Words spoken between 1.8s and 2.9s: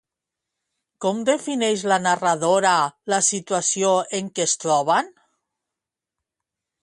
la narradora